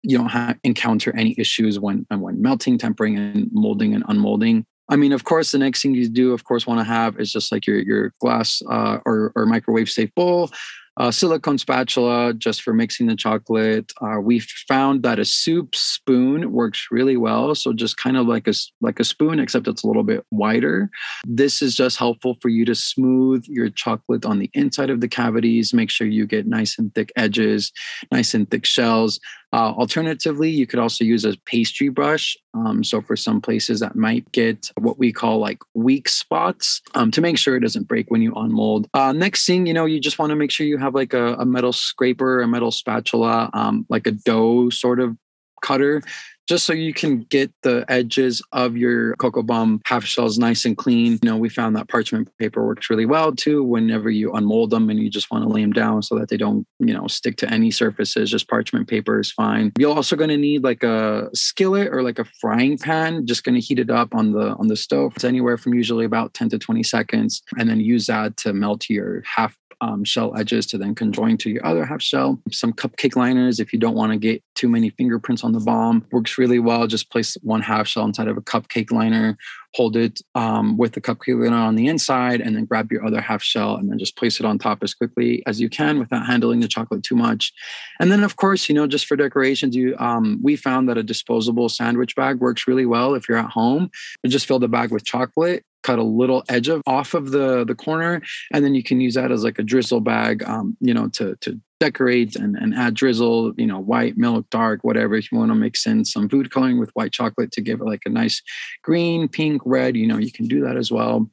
you 0.02 0.18
don't 0.18 0.30
have, 0.30 0.58
encounter 0.64 1.14
any 1.18 1.36
issues 1.38 1.78
when 1.78 2.06
when 2.10 2.42
melting, 2.42 2.78
tempering, 2.78 3.18
and 3.18 3.50
molding 3.52 3.94
and 3.94 4.06
unmolding. 4.06 4.66
I 4.89 4.96
mean, 4.96 5.12
of 5.12 5.24
course, 5.24 5.51
the 5.51 5.58
next 5.58 5.82
thing 5.82 5.96
you 5.96 6.08
do, 6.10 6.34
of 6.34 6.44
course, 6.44 6.65
want 6.65 6.79
to 6.79 6.84
have 6.86 7.20
is 7.20 7.32
just 7.32 7.51
like 7.51 7.67
your 7.67 7.79
your 7.79 8.13
glass 8.22 8.62
uh, 8.70 9.00
or 9.06 9.32
or 9.36 9.46
microwave 9.46 9.89
safe 9.89 10.13
bowl. 10.15 10.51
a 11.00 11.13
silicone 11.13 11.60
spatula 11.60 12.34
just 12.34 12.63
for 12.63 12.74
mixing 12.74 13.06
the 13.06 13.15
chocolate. 13.15 13.94
Uh, 14.01 14.20
we 14.20 14.39
found 14.67 15.03
that 15.03 15.20
a 15.20 15.25
soup 15.25 15.75
spoon 15.75 16.51
works 16.51 16.88
really 16.89 17.17
well. 17.17 17.53
So 17.53 17.72
just 17.72 17.98
kind 17.98 18.17
of 18.17 18.25
like 18.25 18.48
a 18.48 18.53
like 18.82 19.00
a 19.00 19.03
spoon, 19.03 19.39
except 19.39 19.67
it's 19.67 19.84
a 19.84 19.88
little 19.88 20.03
bit 20.03 20.25
wider. 20.32 20.89
This 21.25 21.62
is 21.62 21.75
just 21.75 21.98
helpful 21.98 22.38
for 22.41 22.50
you 22.50 22.65
to 22.65 22.75
smooth 22.75 23.46
your 23.48 23.70
chocolate 23.70 24.25
on 24.25 24.39
the 24.39 24.50
inside 24.53 24.89
of 24.89 25.01
the 25.01 25.08
cavities. 25.08 25.74
Make 25.74 25.91
sure 25.91 26.08
you 26.08 26.25
get 26.25 26.48
nice 26.48 26.79
and 26.79 26.94
thick 26.96 27.12
edges, 27.15 27.72
nice 28.12 28.34
and 28.34 28.50
thick 28.50 28.65
shells. 28.65 29.20
Uh, 29.54 29.72
alternatively, 29.72 30.50
you 30.50 30.68
could 30.68 30.80
also 30.80 31.04
use 31.04 31.24
a 31.24 31.38
pastry 31.46 31.89
brush. 31.89 32.38
Um, 32.54 32.84
so 32.84 33.01
for 33.01 33.16
some 33.16 33.39
places 33.39 33.80
that 33.80 33.96
might 33.96 34.30
get 34.32 34.70
what 34.77 35.00
we 35.00 35.13
call 35.13 35.39
like 35.39 35.60
weak 35.74 36.10
spots 36.10 36.82
um, 36.96 37.12
to 37.12 37.22
make 37.22 37.38
sure 37.38 37.56
it 37.56 37.62
doesn't 37.62 37.88
break 37.88 38.12
when 38.12 38.22
you 38.22 38.34
unmold. 38.36 38.89
Uh, 38.94 39.13
next 39.13 39.46
thing, 39.46 39.66
you 39.66 39.74
know, 39.74 39.86
you 39.86 40.00
just 40.00 40.20
want 40.20 40.32
to 40.32 40.36
make 40.36 40.51
sure 40.51 40.66
you 40.66 40.77
have 40.77 40.96
like 40.96 41.13
a, 41.13 41.36
a 41.36 41.46
metal 41.46 41.72
scraper, 41.72 42.42
a 42.42 42.48
metal 42.48 42.72
spatula, 42.72 43.50
um, 43.54 43.86
like 43.89 44.06
a 44.06 44.12
dough 44.12 44.70
sort 44.70 45.00
of 45.00 45.16
cutter 45.62 46.01
just 46.48 46.66
so 46.66 46.74
you 46.74 46.94
can 46.94 47.20
get 47.24 47.51
the 47.63 47.86
edges 47.89 48.42
of 48.54 48.77
your 48.77 49.16
cocoa 49.18 49.44
bomb 49.44 49.82
half 49.86 50.06
shells 50.06 50.39
nice 50.39 50.66
and 50.66 50.77
clean. 50.77 51.13
You 51.22 51.30
know, 51.30 51.38
we 51.38 51.50
found 51.50 51.75
that 51.75 51.89
parchment 51.89 52.30
paper 52.39 52.66
works 52.66 52.89
really 52.89 53.06
well 53.06 53.36
too 53.36 53.63
whenever 53.63 54.10
you 54.10 54.32
unmold 54.34 54.70
them 54.70 54.89
and 54.89 55.00
you 55.00 55.10
just 55.10 55.30
want 55.30 55.44
to 55.44 55.50
lay 55.50 55.62
them 55.62 55.74
down 55.74 56.01
so 56.01 56.18
that 56.18 56.30
they 56.30 56.38
don't, 56.38 56.66
you 56.80 56.94
know, 56.94 57.08
stick 57.08 57.36
to 57.38 57.50
any 57.50 57.70
surfaces. 57.70 58.32
Just 58.32 58.48
parchment 58.48 58.88
paper 58.88 59.20
is 59.20 59.32
fine. 59.32 59.74
You're 59.77 59.96
also 59.96 60.16
going 60.16 60.30
to 60.30 60.38
need 60.38 60.63
like 60.63 60.84
a 60.84 61.30
skillet 61.34 61.89
or 61.92 62.01
like 62.01 62.20
a 62.20 62.25
frying 62.39 62.77
pan, 62.77 63.25
just 63.25 63.44
going 63.44 63.56
to 63.56 63.62
heat 63.62 63.80
it 63.80 63.89
up 63.89 64.16
on 64.16 64.32
the 64.32 64.56
on 64.56 64.68
the 64.68 64.77
stove. 64.77 65.13
It's 65.16 65.25
anywhere 65.25 65.58
from 65.58 65.74
usually 65.74 66.06
about 66.06 66.34
10 66.34 66.50
to 66.50 66.60
20 66.60 66.84
seconds 66.84 67.42
and 67.58 67.70
then 67.70 67.80
use 67.80 68.08
that 68.08 68.38
to 68.38 68.54
melt 68.54 68.89
your 68.89 69.22
half 69.25 69.58
um, 69.81 70.03
shell 70.03 70.36
edges 70.38 70.65
to 70.67 70.77
then 70.77 70.96
conjoin 70.96 71.38
to 71.38 71.50
your 71.50 71.65
other 71.65 71.86
half 71.86 72.01
shell. 72.01 72.41
Some 72.51 72.74
cupcake 72.74 73.15
liners, 73.15 73.60
if 73.60 73.72
you 73.74 73.79
don't 73.79 73.96
want 73.96 74.12
to 74.12 74.17
get 74.17 74.43
too 74.55 74.67
many 74.67 74.89
fingerprints 74.91 75.43
on 75.43 75.51
the 75.51 75.60
bomb, 75.60 76.05
works 76.12 76.38
really 76.38 76.60
well. 76.60 76.88
Just 76.88 77.12
place 77.12 77.38
one 77.41 77.62
half 77.62 77.88
shell 77.88 78.05
inside 78.05 78.27
of 78.27 78.38
a 78.38 78.41
cupcake 78.41 78.91
liner, 78.91 79.38
hold 79.74 79.96
it 79.96 80.22
um, 80.36 80.77
with 80.77 80.93
the 80.93 81.01
cupcake 81.01 81.41
liner 81.41 81.55
on 81.55 81.75
the 81.75 81.88
inside, 81.88 82.41
and 82.41 82.55
then 82.55 82.65
grab 82.65 82.91
your 82.91 83.05
other 83.05 83.22
half 83.22 83.43
shell 83.43 83.75
and 83.75 83.89
then 83.89 84.00
just 84.00 84.17
place 84.17 84.39
it 84.39 84.46
on 84.46 84.57
top 84.57 84.79
as 84.81 84.93
quickly 84.93 85.43
as 85.46 85.62
you 85.62 85.69
can 85.69 86.00
without 86.00 86.25
handling 86.25 86.60
the 86.60 86.67
chocolate 86.67 87.03
too 87.03 87.15
much. 87.15 87.53
And 88.00 88.12
then, 88.12 88.24
of 88.24 88.36
course, 88.36 88.67
you 88.67 88.75
know, 88.75 88.88
just 88.88 89.05
for 89.05 89.15
decorations, 89.15 89.75
you 89.75 89.96
um, 90.00 90.39
we 90.41 90.55
found 90.55 90.89
that 90.89 90.98
a 90.98 91.03
disposable 91.03 91.69
sandwich 91.69 92.15
bag 92.15 92.39
works 92.39 92.67
really 92.67 92.86
well 92.86 93.13
if 93.13 93.29
you're 93.29 93.38
at 93.38 93.51
home. 93.51 93.89
And 94.24 94.31
just 94.31 94.46
fill 94.46 94.60
the 94.60 94.67
bag 94.67 94.91
with 94.91 95.05
chocolate 95.05 95.63
cut 95.84 96.00
a 96.00 96.03
little 96.03 96.43
edge 96.50 96.67
of 96.67 96.81
off 96.86 97.13
of 97.13 97.31
the 97.31 97.63
the 97.65 97.75
corner 97.75 98.22
and 98.53 98.63
then 98.63 98.75
you 98.75 98.84
can 98.84 99.00
use 99.00 99.13
that 99.15 99.31
as 99.31 99.43
like 99.43 99.60
a 99.60 99.63
drizzle 99.63 100.01
bag 100.01 100.43
um, 100.43 100.75
you 100.81 100.93
know 100.93 101.07
to 101.10 101.36
to 101.38 101.60
decorate 101.79 102.36
and, 102.36 102.55
and 102.55 102.74
add 102.74 102.93
drizzle 102.93 103.53
you 103.57 103.67
know 103.67 103.79
white 103.79 104.17
milk 104.17 104.50
dark 104.50 104.84
whatever. 104.84 105.15
If 105.15 105.31
you 105.31 105.38
want 105.38 105.51
to 105.51 105.55
mix 105.55 105.86
in 105.86 106.05
some 106.05 106.27
food 106.27 106.51
coloring 106.51 106.79
with 106.79 106.89
white 106.91 107.12
chocolate 107.12 107.51
to 107.51 107.62
give 107.62 107.81
it 107.81 107.86
like 107.86 108.01
a 108.05 108.10
nice 108.10 108.41
green 108.84 109.27
pink 109.27 109.62
red 109.65 109.96
you 109.96 110.07
know 110.07 110.17
you 110.17 110.31
can 110.31 110.48
do 110.48 110.62
that 110.62 110.77
as 110.77 110.91
well 110.91 111.29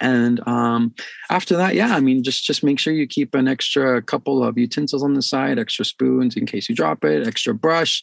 and 0.00 0.46
um, 0.48 0.94
after 1.30 1.56
that 1.56 1.74
yeah 1.74 1.94
i 1.94 2.00
mean 2.00 2.22
just 2.22 2.44
just 2.44 2.64
make 2.64 2.78
sure 2.78 2.92
you 2.92 3.06
keep 3.06 3.34
an 3.34 3.48
extra 3.48 4.02
couple 4.02 4.42
of 4.42 4.58
utensils 4.58 5.02
on 5.02 5.14
the 5.14 5.22
side 5.22 5.58
extra 5.58 5.84
spoons 5.84 6.36
in 6.36 6.46
case 6.46 6.68
you 6.68 6.74
drop 6.74 7.04
it 7.04 7.26
extra 7.26 7.54
brush. 7.54 8.02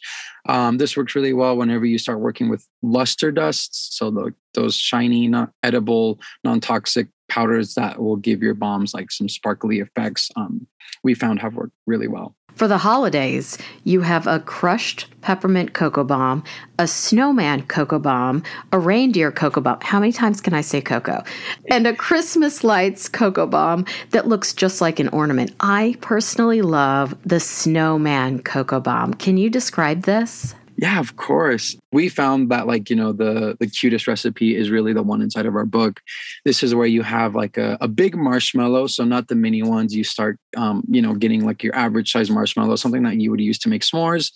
Um, 0.50 0.78
this 0.78 0.98
works 0.98 1.16
really 1.16 1.34
well 1.34 1.56
whenever 1.56 1.86
you 1.86 1.98
start 1.98 2.20
working 2.20 2.50
with 2.50 2.68
luster 2.82 3.32
dusts 3.32 3.96
so 3.96 4.10
the, 4.10 4.34
those 4.54 4.76
shiny 4.76 5.28
not 5.28 5.52
edible 5.62 6.20
non-toxic 6.44 7.08
powders 7.30 7.76
that 7.76 8.00
will 8.02 8.16
give 8.16 8.42
your 8.42 8.56
bombs 8.56 8.94
like 8.94 9.12
some 9.12 9.30
sparkly 9.30 9.80
effects. 9.80 10.30
Um, 10.36 10.68
we 11.04 11.14
found 11.14 11.40
have 11.42 11.56
worked 11.56 11.74
really 11.86 12.08
well 12.08 12.36
for 12.56 12.68
the 12.68 12.78
holidays, 12.78 13.58
you 13.84 14.02
have 14.02 14.28
a 14.28 14.40
crushed 14.40 15.08
peppermint 15.22 15.74
cocoa 15.74 16.04
bomb, 16.04 16.44
a 16.80 16.88
snowman 16.88 17.64
cocoa 17.64 18.00
bomb, 18.00 18.44
a 18.72 18.80
reindeer 18.80 19.32
cocoa 19.32 19.62
bomb. 19.62 19.80
How 19.82 20.00
many 20.00 20.12
times 20.12 20.42
can 20.42 20.54
I 20.54 20.62
say 20.62 20.82
cocoa? 20.82 21.24
And 21.70 21.88
a 21.88 21.96
Christmas 21.96 22.64
lights 22.64 23.08
cocoa 23.08 23.48
bomb 23.48 23.86
that 24.12 24.28
looks 24.28 24.54
just 24.54 24.82
like 24.82 25.00
an 25.00 25.10
ornament. 25.10 25.56
I 25.60 25.96
personally 26.02 26.62
love 26.62 27.16
the 27.26 27.40
snowman 27.40 28.42
cocoa 28.44 28.80
bomb. 28.80 29.14
Can 29.14 29.38
you 29.38 29.50
describe 29.50 30.04
this? 30.04 30.56
Yeah, 30.82 31.00
of 31.00 31.16
course. 31.16 31.78
We 31.92 32.10
found 32.10 32.50
that 32.50 32.66
like, 32.66 32.90
you 32.90 32.96
know, 32.96 33.14
the 33.14 33.56
the 33.60 33.68
cutest 33.68 34.08
recipe 34.08 34.56
is 34.56 34.72
really 34.72 34.94
the 34.94 35.04
one 35.04 35.22
inside 35.22 35.46
of 35.46 35.56
our 35.56 35.66
book. 35.66 36.02
This 36.44 36.64
is 36.64 36.74
where 36.74 36.88
you 36.88 37.04
have 37.04 37.36
like 37.36 37.56
a, 37.60 37.78
a 37.80 37.88
big 37.88 38.16
marshmallow, 38.16 38.88
so 38.88 39.04
not 39.04 39.28
the 39.28 39.36
mini 39.36 39.62
ones. 39.62 39.96
You 39.96 40.04
start 40.04 40.40
um, 40.58 40.84
you 40.90 41.00
know, 41.00 41.14
getting 41.14 41.46
like 41.46 41.62
your 41.62 41.76
average 41.76 42.12
size 42.12 42.32
marshmallow, 42.32 42.78
something 42.78 43.04
that 43.04 43.18
you 43.18 43.30
would 43.30 43.40
use 43.40 43.60
to 43.60 43.70
make 43.70 43.84
s'mores. 43.84 44.32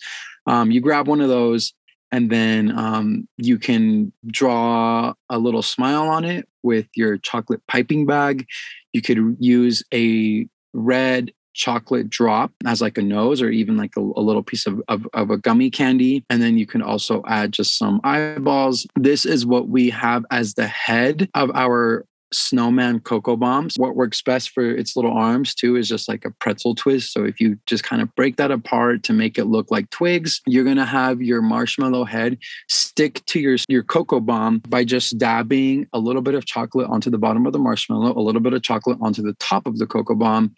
Um, 0.46 0.70
you 0.70 0.80
grab 0.80 1.08
one 1.08 1.20
of 1.20 1.28
those 1.28 1.74
and 2.12 2.30
then 2.30 2.70
um, 2.78 3.26
you 3.36 3.58
can 3.58 4.12
draw 4.28 5.14
a 5.28 5.38
little 5.38 5.62
smile 5.62 6.08
on 6.08 6.24
it 6.24 6.48
with 6.62 6.86
your 6.94 7.18
chocolate 7.18 7.60
piping 7.66 8.06
bag. 8.06 8.46
You 8.92 9.02
could 9.02 9.36
use 9.40 9.82
a 9.92 10.46
red 10.72 11.32
chocolate 11.56 12.10
drop 12.10 12.52
as 12.66 12.80
like 12.80 12.98
a 12.98 13.02
nose 13.02 13.42
or 13.42 13.50
even 13.50 13.76
like 13.76 13.96
a, 13.96 14.00
a 14.00 14.22
little 14.22 14.42
piece 14.42 14.66
of, 14.66 14.80
of, 14.88 15.06
of, 15.14 15.30
a 15.30 15.38
gummy 15.38 15.70
candy. 15.70 16.24
And 16.30 16.40
then 16.42 16.56
you 16.56 16.66
can 16.66 16.82
also 16.82 17.22
add 17.26 17.52
just 17.52 17.78
some 17.78 18.00
eyeballs. 18.04 18.86
This 18.94 19.26
is 19.26 19.46
what 19.46 19.68
we 19.68 19.90
have 19.90 20.24
as 20.30 20.54
the 20.54 20.66
head 20.66 21.28
of 21.34 21.50
our 21.54 22.04
snowman 22.32 23.00
cocoa 23.00 23.36
bombs. 23.36 23.74
What 23.76 23.96
works 23.96 24.22
best 24.22 24.50
for 24.50 24.68
its 24.68 24.96
little 24.96 25.16
arms 25.16 25.54
too 25.54 25.76
is 25.76 25.88
just 25.88 26.08
like 26.08 26.24
a 26.24 26.30
pretzel 26.30 26.74
twist. 26.74 27.12
So 27.12 27.24
if 27.24 27.40
you 27.40 27.58
just 27.66 27.84
kind 27.84 28.02
of 28.02 28.14
break 28.14 28.36
that 28.36 28.50
apart 28.50 29.02
to 29.04 29.12
make 29.12 29.38
it 29.38 29.46
look 29.46 29.70
like 29.70 29.90
twigs, 29.90 30.40
you're 30.46 30.64
going 30.64 30.76
to 30.76 30.84
have 30.84 31.22
your 31.22 31.42
marshmallow 31.42 32.04
head 32.04 32.38
stick 32.68 33.24
to 33.26 33.40
your 33.40 33.56
your 33.68 33.82
cocoa 33.82 34.20
bomb 34.20 34.58
by 34.68 34.84
just 34.84 35.18
dabbing 35.18 35.86
a 35.92 35.98
little 35.98 36.22
bit 36.22 36.34
of 36.34 36.44
chocolate 36.44 36.88
onto 36.90 37.10
the 37.10 37.18
bottom 37.18 37.46
of 37.46 37.52
the 37.52 37.58
marshmallow, 37.58 38.16
a 38.16 38.20
little 38.20 38.40
bit 38.40 38.52
of 38.52 38.62
chocolate 38.62 38.98
onto 39.00 39.22
the 39.22 39.34
top 39.34 39.66
of 39.66 39.78
the 39.78 39.86
cocoa 39.86 40.14
bomb 40.14 40.54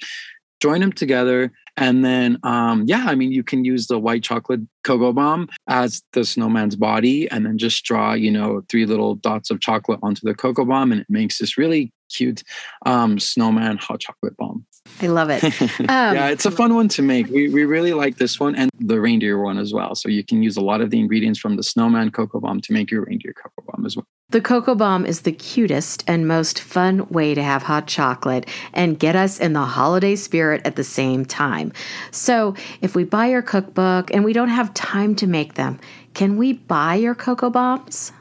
join 0.60 0.80
them 0.80 0.92
together 0.92 1.52
and 1.78 2.04
then 2.04 2.38
um, 2.42 2.84
yeah 2.86 3.04
i 3.06 3.14
mean 3.14 3.32
you 3.32 3.42
can 3.42 3.64
use 3.64 3.86
the 3.86 3.98
white 3.98 4.22
chocolate 4.22 4.60
cocoa 4.84 5.12
bomb 5.12 5.48
as 5.68 6.02
the 6.12 6.24
snowman's 6.24 6.76
body 6.76 7.30
and 7.30 7.46
then 7.46 7.58
just 7.58 7.84
draw 7.84 8.12
you 8.12 8.30
know 8.30 8.62
three 8.68 8.86
little 8.86 9.14
dots 9.14 9.50
of 9.50 9.60
chocolate 9.60 10.00
onto 10.02 10.20
the 10.24 10.34
cocoa 10.34 10.64
bomb 10.64 10.92
and 10.92 11.00
it 11.00 11.06
makes 11.08 11.38
this 11.38 11.56
really 11.56 11.92
cute 12.10 12.42
um, 12.86 13.18
snowman 13.18 13.76
hot 13.76 14.00
chocolate 14.00 14.36
bomb 14.36 14.64
I 15.00 15.06
love 15.06 15.30
it. 15.30 15.44
Um, 15.88 16.14
yeah, 16.14 16.28
it's 16.28 16.44
a 16.44 16.50
fun 16.50 16.74
one 16.74 16.88
to 16.88 17.02
make. 17.02 17.28
We, 17.28 17.48
we 17.48 17.64
really 17.64 17.94
like 17.94 18.16
this 18.16 18.38
one 18.38 18.54
and 18.54 18.70
the 18.78 19.00
reindeer 19.00 19.40
one 19.40 19.58
as 19.58 19.72
well. 19.72 19.94
So 19.94 20.08
you 20.08 20.22
can 20.22 20.42
use 20.42 20.56
a 20.56 20.60
lot 20.60 20.80
of 20.80 20.90
the 20.90 20.98
ingredients 20.98 21.38
from 21.38 21.56
the 21.56 21.62
snowman 21.62 22.10
cocoa 22.10 22.40
bomb 22.40 22.60
to 22.62 22.72
make 22.72 22.90
your 22.90 23.04
reindeer 23.04 23.32
cocoa 23.32 23.64
bomb 23.66 23.86
as 23.86 23.96
well. 23.96 24.04
The 24.30 24.42
cocoa 24.42 24.74
bomb 24.74 25.06
is 25.06 25.22
the 25.22 25.32
cutest 25.32 26.04
and 26.06 26.28
most 26.28 26.60
fun 26.60 27.08
way 27.08 27.34
to 27.34 27.42
have 27.42 27.62
hot 27.62 27.86
chocolate 27.86 28.46
and 28.74 28.98
get 28.98 29.16
us 29.16 29.40
in 29.40 29.54
the 29.54 29.64
holiday 29.64 30.16
spirit 30.16 30.60
at 30.66 30.76
the 30.76 30.84
same 30.84 31.24
time. 31.24 31.67
So 32.10 32.54
if 32.80 32.94
we 32.94 33.04
buy 33.04 33.26
your 33.26 33.42
cookbook 33.42 34.12
and 34.12 34.24
we 34.24 34.32
don't 34.32 34.48
have 34.48 34.72
time 34.74 35.14
to 35.16 35.26
make 35.26 35.54
them, 35.54 35.78
can 36.14 36.36
we 36.36 36.54
buy 36.54 36.94
your 36.94 37.14
cocoa 37.14 37.50
bombs? 37.50 38.12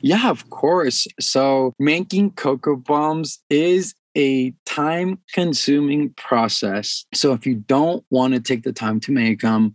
Yeah, 0.00 0.28
of 0.28 0.50
course. 0.50 1.06
So 1.20 1.72
making 1.78 2.32
cocoa 2.32 2.76
bombs 2.76 3.38
is 3.48 3.94
a 4.16 4.52
time 4.64 5.18
consuming 5.32 6.10
process. 6.10 7.04
So 7.14 7.32
if 7.32 7.46
you 7.46 7.56
don't 7.56 8.04
want 8.10 8.34
to 8.34 8.40
take 8.40 8.62
the 8.62 8.72
time 8.72 9.00
to 9.00 9.12
make 9.12 9.40
them, 9.40 9.74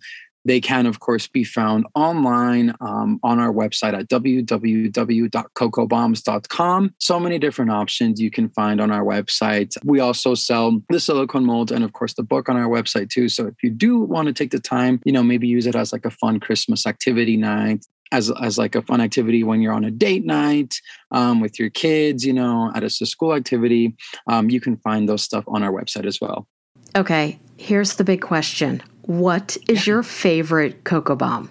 they 0.50 0.60
can, 0.60 0.86
of 0.88 1.00
course, 1.00 1.28
be 1.28 1.44
found 1.44 1.86
online 1.94 2.74
um, 2.82 3.20
on 3.22 3.40
our 3.40 3.54
website 3.54 3.94
at 3.94 4.08
www.cocoabombs.com. 4.08 6.96
So 6.98 7.20
many 7.20 7.38
different 7.38 7.70
options 7.70 8.20
you 8.20 8.32
can 8.32 8.50
find 8.50 8.82
on 8.82 8.90
our 8.90 9.04
website. 9.04 9.78
We 9.84 10.00
also 10.00 10.34
sell 10.34 10.82
the 10.90 11.00
silicone 11.00 11.46
molds 11.46 11.72
and, 11.72 11.84
of 11.84 11.94
course, 11.94 12.16
the 12.16 12.24
book 12.24 12.50
on 12.50 12.58
our 12.58 12.68
website 12.68 13.12
too. 13.12 13.30
So 13.30 13.46
if 13.46 13.62
you 13.62 13.70
do 13.70 14.00
want 14.00 14.26
to 14.26 14.34
take 14.34 14.50
the 14.50 14.60
time, 14.60 15.00
you 15.06 15.12
know, 15.12 15.22
maybe 15.22 15.48
use 15.48 15.68
it 15.68 15.76
as 15.76 15.94
like 15.94 16.06
a 16.06 16.10
fun 16.10 16.40
Christmas 16.40 16.88
activity 16.88 17.38
night, 17.38 17.86
as 18.12 18.32
as 18.42 18.58
like 18.58 18.74
a 18.74 18.82
fun 18.82 19.02
activity 19.02 19.44
when 19.44 19.62
you're 19.62 19.74
on 19.74 19.86
a 19.86 19.92
date 19.92 20.26
night 20.26 20.82
um, 21.12 21.42
with 21.42 21.60
your 21.60 21.70
kids, 21.70 22.26
you 22.26 22.34
know, 22.34 22.72
at 22.74 22.84
a 22.84 22.90
school 22.90 23.36
activity. 23.36 23.96
Um, 24.26 24.50
you 24.50 24.60
can 24.60 24.78
find 24.78 25.08
those 25.08 25.22
stuff 25.22 25.44
on 25.48 25.62
our 25.62 25.72
website 25.72 26.08
as 26.08 26.20
well. 26.20 26.48
Okay, 26.96 27.40
here's 27.58 27.98
the 27.98 28.04
big 28.04 28.22
question: 28.22 28.82
What 29.10 29.58
is 29.68 29.88
your 29.88 30.04
favorite 30.04 30.84
cocoa 30.84 31.16
bomb? 31.16 31.50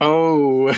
Oh, 0.00 0.76